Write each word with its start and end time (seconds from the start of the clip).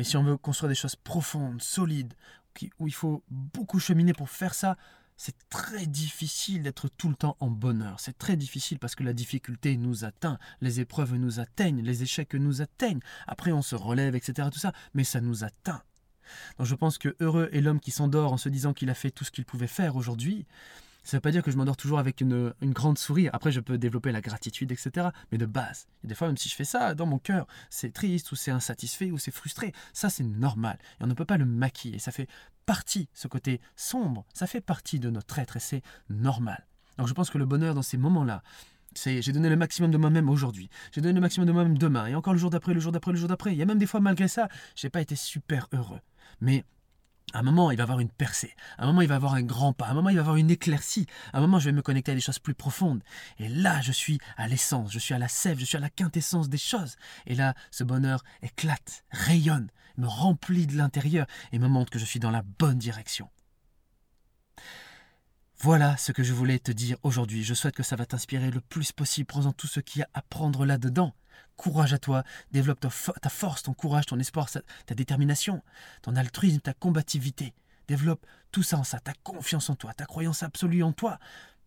Mais 0.00 0.04
si 0.04 0.16
on 0.16 0.22
veut 0.22 0.38
construire 0.38 0.70
des 0.70 0.74
choses 0.74 0.96
profondes, 0.96 1.60
solides, 1.60 2.14
où 2.78 2.88
il 2.88 2.94
faut 2.94 3.22
beaucoup 3.28 3.78
cheminer 3.78 4.14
pour 4.14 4.30
faire 4.30 4.54
ça, 4.54 4.78
c'est 5.18 5.36
très 5.50 5.84
difficile 5.84 6.62
d'être 6.62 6.88
tout 6.88 7.10
le 7.10 7.14
temps 7.14 7.36
en 7.38 7.50
bonheur. 7.50 8.00
C'est 8.00 8.16
très 8.16 8.34
difficile 8.34 8.78
parce 8.78 8.94
que 8.94 9.02
la 9.02 9.12
difficulté 9.12 9.76
nous 9.76 10.06
atteint, 10.06 10.38
les 10.62 10.80
épreuves 10.80 11.16
nous 11.16 11.38
atteignent, 11.38 11.82
les 11.82 12.02
échecs 12.02 12.32
nous 12.32 12.62
atteignent. 12.62 13.02
Après, 13.26 13.52
on 13.52 13.60
se 13.60 13.74
relève, 13.74 14.16
etc. 14.16 14.48
Tout 14.50 14.58
ça, 14.58 14.72
mais 14.94 15.04
ça 15.04 15.20
nous 15.20 15.44
atteint. 15.44 15.82
Donc 16.56 16.66
je 16.66 16.74
pense 16.74 16.96
que 16.96 17.14
heureux 17.20 17.50
est 17.52 17.60
l'homme 17.60 17.78
qui 17.78 17.90
s'endort 17.90 18.32
en 18.32 18.38
se 18.38 18.48
disant 18.48 18.72
qu'il 18.72 18.88
a 18.88 18.94
fait 18.94 19.10
tout 19.10 19.24
ce 19.24 19.30
qu'il 19.30 19.44
pouvait 19.44 19.66
faire 19.66 19.96
aujourd'hui. 19.96 20.46
Ça 21.10 21.16
ne 21.16 21.18
veut 21.18 21.22
pas 21.22 21.32
dire 21.32 21.42
que 21.42 21.50
je 21.50 21.56
m'endors 21.56 21.76
toujours 21.76 21.98
avec 21.98 22.20
une, 22.20 22.52
grande 22.62 22.96
sourire. 22.96 23.30
Après, 23.32 23.50
je 23.50 23.58
peux 23.58 23.78
développer 23.78 24.12
la 24.12 24.20
gratitude, 24.20 24.70
etc. 24.70 25.08
Mais 25.32 25.38
de 25.38 25.46
base, 25.46 25.88
et 26.04 26.06
des 26.06 26.14
fois, 26.14 26.28
même 26.28 26.36
si 26.36 26.48
je 26.48 26.54
fais 26.54 26.62
ça 26.62 26.94
dans 26.94 27.04
mon 27.04 27.18
cœur, 27.18 27.48
c'est 27.68 27.92
triste 27.92 28.30
ou 28.30 28.36
c'est 28.36 28.52
insatisfait 28.52 29.10
ou 29.10 29.18
c'est 29.18 29.32
frustré. 29.32 29.72
Ça, 29.92 30.08
c'est 30.08 30.22
normal. 30.22 30.78
Et 31.00 31.02
on 31.02 31.08
ne 31.08 31.14
peut 31.14 31.24
pas 31.24 31.36
le 31.36 31.46
maquiller. 31.46 31.98
Ça 31.98 32.12
fait 32.12 32.28
partie, 32.64 33.08
ce 33.12 33.26
côté 33.26 33.60
sombre, 33.74 34.24
ça 34.32 34.46
fait 34.46 34.60
partie 34.60 35.00
de 35.00 35.10
notre 35.10 35.36
être 35.40 35.56
et 35.56 35.60
c'est 35.60 35.82
normal. 36.10 36.64
Donc 36.96 37.08
je 37.08 37.12
pense 37.12 37.28
que 37.28 37.38
le 37.38 37.46
bonheur 37.46 37.74
dans 37.74 37.82
ces 37.82 37.96
moments-là, 37.96 38.44
c'est 38.94 39.20
j'ai 39.20 39.32
donné 39.32 39.48
le 39.48 39.56
maximum 39.56 39.90
de 39.90 39.98
moi-même 39.98 40.28
aujourd'hui, 40.28 40.70
j'ai 40.92 41.00
donné 41.00 41.14
le 41.14 41.20
maximum 41.20 41.48
de 41.48 41.52
moi-même 41.52 41.76
demain, 41.76 42.06
et 42.06 42.14
encore 42.14 42.34
le 42.34 42.38
jour 42.38 42.50
d'après, 42.50 42.72
le 42.72 42.78
jour 42.78 42.92
d'après, 42.92 43.10
le 43.10 43.18
jour 43.18 43.28
d'après. 43.28 43.50
Il 43.50 43.58
y 43.58 43.62
a 43.62 43.66
même 43.66 43.78
des 43.78 43.86
fois, 43.86 43.98
malgré 43.98 44.28
ça, 44.28 44.48
j'ai 44.76 44.90
pas 44.90 45.00
été 45.00 45.16
super 45.16 45.66
heureux. 45.72 45.98
Mais 46.40 46.64
à 47.32 47.38
un 47.38 47.42
moment, 47.42 47.70
il 47.70 47.76
va 47.76 47.84
avoir 47.84 48.00
une 48.00 48.10
percée. 48.10 48.54
À 48.78 48.84
un 48.84 48.86
moment, 48.86 49.02
il 49.02 49.08
va 49.08 49.14
avoir 49.14 49.34
un 49.34 49.42
grand 49.42 49.72
pas. 49.72 49.86
À 49.86 49.90
un 49.90 49.94
moment, 49.94 50.08
il 50.08 50.16
va 50.16 50.22
avoir 50.22 50.36
une 50.36 50.50
éclaircie. 50.50 51.06
À 51.32 51.38
un 51.38 51.40
moment, 51.40 51.58
je 51.58 51.66
vais 51.66 51.72
me 51.72 51.82
connecter 51.82 52.12
à 52.12 52.14
des 52.14 52.20
choses 52.20 52.38
plus 52.38 52.54
profondes. 52.54 53.02
Et 53.38 53.48
là, 53.48 53.80
je 53.80 53.92
suis 53.92 54.18
à 54.36 54.48
l'essence, 54.48 54.92
je 54.92 54.98
suis 54.98 55.14
à 55.14 55.18
la 55.18 55.28
sève, 55.28 55.58
je 55.58 55.64
suis 55.64 55.76
à 55.76 55.80
la 55.80 55.90
quintessence 55.90 56.48
des 56.48 56.58
choses. 56.58 56.96
Et 57.26 57.34
là, 57.34 57.54
ce 57.70 57.84
bonheur 57.84 58.24
éclate, 58.42 59.04
rayonne, 59.10 59.68
me 59.96 60.06
remplit 60.06 60.66
de 60.66 60.76
l'intérieur 60.76 61.26
et 61.52 61.58
me 61.58 61.68
montre 61.68 61.90
que 61.90 61.98
je 61.98 62.04
suis 62.04 62.20
dans 62.20 62.30
la 62.30 62.42
bonne 62.42 62.78
direction. 62.78 63.28
Voilà 65.62 65.98
ce 65.98 66.10
que 66.12 66.22
je 66.22 66.32
voulais 66.32 66.58
te 66.58 66.72
dire 66.72 66.96
aujourd'hui. 67.02 67.44
Je 67.44 67.52
souhaite 67.52 67.76
que 67.76 67.82
ça 67.82 67.94
va 67.94 68.06
t'inspirer 68.06 68.50
le 68.50 68.62
plus 68.62 68.92
possible. 68.92 69.26
Prends-en 69.26 69.52
tout 69.52 69.66
ce 69.66 69.80
qu'il 69.80 70.00
y 70.00 70.02
a 70.02 70.08
à 70.14 70.22
prendre 70.22 70.64
là-dedans. 70.64 71.14
Courage 71.56 71.92
à 71.92 71.98
toi. 71.98 72.24
Développe 72.50 72.80
ta, 72.80 72.88
force, 72.88 73.64
ton 73.64 73.74
courage, 73.74 74.06
ton 74.06 74.18
espoir, 74.18 74.48
ta 74.50 74.94
détermination, 74.94 75.62
ton 76.00 76.16
altruisme, 76.16 76.60
ta 76.60 76.72
combativité. 76.72 77.52
Développe 77.88 78.24
tout 78.52 78.62
ça 78.62 78.78
en 78.78 78.84
ça, 78.84 79.00
ta 79.00 79.12
confiance 79.22 79.68
en 79.68 79.74
toi, 79.74 79.92
ta 79.92 80.06
croyance 80.06 80.42
absolue 80.42 80.82
en 80.82 80.92
toi. 80.92 81.18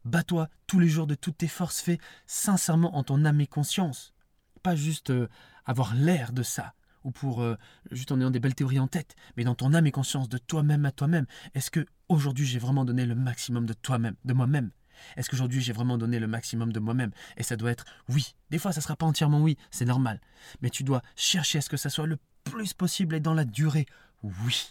Bats-toi 0.06 0.50
tous 0.66 0.80
les 0.80 0.90
jours 0.90 1.06
de 1.06 1.14
toutes 1.14 1.38
tes 1.38 1.48
forces. 1.48 1.80
Fais 1.80 2.00
sincèrement 2.26 2.98
en 2.98 3.04
ton 3.04 3.24
âme 3.26 3.42
et 3.42 3.48
conscience. 3.48 4.16
Pas 4.64 4.76
juste 4.76 5.12
euh, 5.12 5.30
avoir 5.66 5.94
l'air 5.94 6.34
de 6.34 6.42
ça 6.42 6.74
ou 7.04 7.12
pour 7.12 7.42
euh, 7.42 7.58
juste 7.92 8.12
en 8.12 8.20
ayant 8.20 8.32
des 8.32 8.40
belles 8.40 8.56
théories 8.56 8.80
en 8.80 8.88
tête, 8.88 9.16
mais 9.38 9.44
dans 9.44 9.56
ton 9.56 9.74
âme 9.74 9.86
et 9.86 9.92
conscience 9.92 10.30
de 10.30 10.38
toi-même 10.38 10.86
à 10.86 10.92
toi-même. 10.92 11.26
Est-ce 11.54 11.70
que 11.70 11.86
aujourd'hui 12.14 12.46
j'ai 12.46 12.60
vraiment 12.60 12.86
donné 12.86 13.06
le 13.06 13.16
maximum 13.16 13.66
de 13.66 13.74
toi-même, 13.74 14.16
de 14.26 14.34
moi-même 14.34 14.72
Est-ce 15.18 15.30
qu'aujourd'hui 15.30 15.62
j'ai 15.62 15.74
vraiment 15.74 15.98
donné 15.98 16.20
le 16.20 16.28
maximum 16.28 16.72
de 16.72 16.80
moi-même? 16.80 17.12
Et 17.38 17.44
ça 17.44 17.56
doit 17.56 17.72
être 17.72 17.86
oui. 18.10 18.36
Des 18.50 18.60
fois 18.60 18.72
ça 18.72 18.82
sera 18.82 18.96
pas 18.96 19.06
entièrement 19.06 19.42
oui, 19.42 19.58
c'est 19.72 19.86
normal, 19.86 20.22
mais 20.62 20.70
tu 20.70 20.84
dois 20.84 21.02
chercher 21.16 21.60
à 21.60 21.62
ce 21.62 21.70
que 21.70 21.78
ça 21.78 21.90
soit 21.90 22.08
le 22.08 22.18
plus 22.44 22.74
possible 22.74 23.16
et 23.16 23.20
dans 23.20 23.34
la 23.34 23.46
durée. 23.46 23.86
Oui. 24.24 24.70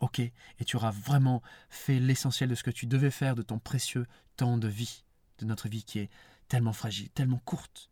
Ok, 0.00 0.18
et 0.18 0.64
tu 0.66 0.76
auras 0.76 0.90
vraiment 0.90 1.42
fait 1.70 2.00
l'essentiel 2.00 2.50
de 2.50 2.56
ce 2.56 2.64
que 2.64 2.72
tu 2.72 2.86
devais 2.86 3.12
faire 3.12 3.36
de 3.36 3.42
ton 3.42 3.60
précieux 3.60 4.06
temps 4.36 4.58
de 4.58 4.66
vie, 4.66 5.04
de 5.38 5.44
notre 5.44 5.68
vie 5.68 5.84
qui 5.84 6.00
est 6.00 6.10
tellement 6.48 6.72
fragile, 6.72 7.08
tellement 7.10 7.40
courte, 7.44 7.88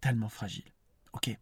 tellement 0.00 0.28
fragile. 0.28 0.64
Ok? 1.12 1.36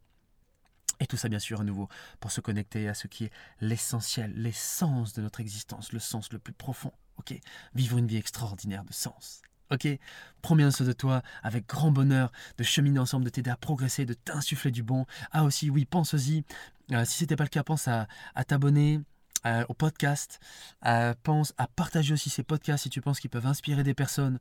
Tout 1.09 1.17
ça, 1.17 1.29
bien 1.29 1.39
sûr, 1.39 1.61
à 1.61 1.65
nouveau, 1.65 1.89
pour 2.21 2.31
se 2.31 2.41
connecter 2.41 2.89
à 2.89 2.95
ce 2.95 3.07
qui 3.07 3.25
est 3.25 3.31
l'essentiel, 3.61 4.33
l'essence 4.37 5.13
de 5.15 5.23
notre 5.23 5.41
existence, 5.41 5.93
le 5.93 5.99
sens 5.99 6.33
le 6.33 6.39
plus 6.39 6.53
profond. 6.53 6.93
Ok? 7.19 7.35
Vivre 7.75 7.99
une 7.99 8.07
vie 8.07 8.17
extraordinaire 8.17 8.85
de 8.85 8.93
sens. 8.93 9.43
Ok? 9.71 9.87
Soin 10.45 10.57
de 10.87 10.93
toi, 10.93 11.23
avec 11.43 11.67
grand 11.67 11.91
bonheur, 11.91 12.33
de 12.57 12.63
cheminer 12.63 12.99
ensemble, 12.99 13.25
de 13.25 13.31
t'aider 13.31 13.51
à 13.51 13.57
progresser, 13.57 14.07
de 14.07 14.15
t'insuffler 14.15 14.71
du 14.71 14.83
bon. 14.83 15.05
Ah 15.31 15.45
aussi, 15.45 15.69
oui, 15.69 15.85
pense-y. 15.85 16.45
Euh, 16.93 17.05
si 17.05 17.19
ce 17.19 17.25
n'était 17.25 17.37
pas 17.37 17.45
le 17.45 17.51
cas, 17.51 17.63
pense 17.63 17.87
à, 17.87 18.07
t'abonner, 18.47 19.01
euh, 19.47 19.65
au 19.69 19.75
podcast. 19.75 20.41
Euh, 20.87 21.15
pense 21.23 21.53
à 21.59 21.67
partager 21.67 22.15
aussi 22.15 22.31
ces 22.31 22.43
podcasts 22.43 22.85
si 22.85 22.91
tu 22.91 23.01
penses 23.01 23.21
qu'ils 23.21 23.31
peuvent 23.31 23.47
inspirer 23.47 23.83
des 23.83 23.95
personnes. 23.95 24.39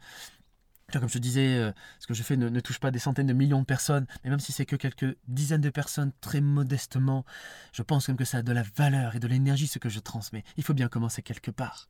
Comme 0.94 1.10
je 1.10 1.16
te 1.16 1.18
disais, 1.18 1.58
euh, 1.58 1.74
ce 2.00 2.08
que 2.08 2.14
je 2.14 2.24
fais 2.24 2.38
ne, 2.38 2.60
touche 2.62 2.80
pas 2.80 2.92
des 2.92 3.00
centaines 3.00 3.28
de 3.28 3.34
millions 3.34 3.60
de 3.60 3.66
personnes, 3.66 4.08
mais 4.24 4.30
même 4.30 4.40
si 4.40 4.54
c'est 4.54 4.66
que 4.66 4.78
quelques 4.78 5.18
dizaines 5.28 5.60
de 5.60 5.70
personnes, 5.70 6.14
très 6.22 6.40
modestement, 6.40 7.26
je 7.74 7.84
pense 7.84 8.06
comme 8.06 8.16
que 8.16 8.24
ça 8.24 8.38
a 8.38 8.42
de 8.42 8.54
la 8.54 8.64
valeur 8.78 9.14
et 9.14 9.20
de 9.20 9.28
l'énergie 9.28 9.68
ce 9.68 9.80
que 9.80 9.90
je 9.90 10.00
transmets. 10.00 10.46
Il 10.56 10.64
faut 10.64 10.74
bien 10.74 10.88
commencer 10.88 11.22
quelque 11.22 11.52
part. 11.52 11.90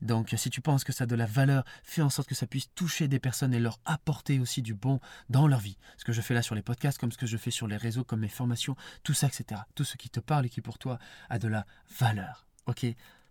Donc 0.00 0.32
si 0.38 0.48
tu 0.48 0.62
penses 0.62 0.84
que 0.84 0.92
ça 0.92 1.04
a 1.04 1.06
de 1.06 1.14
la 1.14 1.26
valeur, 1.26 1.64
fais 1.82 2.00
en 2.00 2.08
sorte 2.08 2.26
que 2.26 2.34
ça 2.34 2.46
puisse 2.46 2.72
toucher 2.74 3.08
des 3.08 3.18
personnes 3.18 3.52
et 3.52 3.60
leur 3.60 3.78
apporter 3.84 4.38
aussi 4.38 4.62
du 4.62 4.72
bon 4.72 5.00
dans 5.28 5.46
leur 5.46 5.60
vie. 5.60 5.76
Ce 5.98 6.04
que 6.04 6.12
je 6.12 6.22
fais 6.22 6.32
là 6.32 6.40
sur 6.40 6.54
les 6.54 6.62
podcasts, 6.62 6.96
comme 6.96 7.12
ce 7.12 7.18
que 7.18 7.26
je 7.26 7.36
fais 7.36 7.50
sur 7.50 7.66
les 7.66 7.76
réseaux, 7.76 8.04
comme 8.04 8.20
mes 8.20 8.28
formations, 8.28 8.74
tout 9.02 9.14
ça, 9.14 9.26
etc. 9.26 9.60
Tout 9.74 9.84
ce 9.84 9.98
qui 9.98 10.08
te 10.08 10.20
parle 10.20 10.46
et 10.46 10.48
qui 10.48 10.62
pour 10.62 10.78
toi 10.78 10.98
a 11.28 11.38
de 11.38 11.48
la 11.48 11.66
valeur. 11.98 12.46
Ok? 12.64 12.86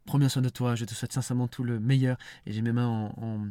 Prends 0.05 0.19
bien 0.19 0.29
soin 0.29 0.43
de 0.43 0.49
toi, 0.49 0.75
je 0.75 0.85
te 0.85 0.93
souhaite 0.93 1.13
sincèrement 1.13 1.47
tout 1.47 1.63
le 1.63 1.79
meilleur 1.79 2.17
et 2.45 2.53
j'ai 2.53 2.61
mes 2.61 2.73
mains 2.73 2.87
en 2.87 3.13
en 3.17 3.47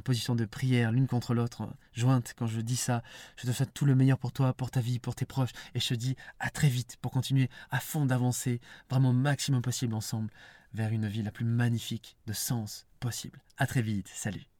position 0.00 0.34
de 0.34 0.44
prière 0.44 0.92
l'une 0.92 1.06
contre 1.06 1.34
l'autre, 1.34 1.68
jointe 1.92 2.34
quand 2.36 2.46
je 2.46 2.60
dis 2.60 2.76
ça. 2.76 3.02
Je 3.36 3.46
te 3.46 3.52
souhaite 3.52 3.74
tout 3.74 3.84
le 3.84 3.94
meilleur 3.94 4.18
pour 4.18 4.32
toi, 4.32 4.52
pour 4.52 4.70
ta 4.70 4.80
vie, 4.80 4.98
pour 4.98 5.14
tes 5.14 5.26
proches. 5.26 5.52
Et 5.74 5.80
je 5.80 5.88
te 5.88 5.94
dis 5.94 6.16
à 6.38 6.50
très 6.50 6.68
vite 6.68 6.96
pour 7.00 7.12
continuer 7.12 7.48
à 7.70 7.80
fond 7.80 8.06
d'avancer 8.06 8.60
vraiment 8.90 9.12
maximum 9.12 9.62
possible 9.62 9.94
ensemble 9.94 10.30
vers 10.74 10.90
une 10.90 11.06
vie 11.06 11.22
la 11.22 11.32
plus 11.32 11.44
magnifique 11.44 12.16
de 12.26 12.32
sens 12.32 12.86
possible. 13.00 13.42
À 13.56 13.66
très 13.66 13.82
vite. 13.82 14.08
Salut. 14.08 14.57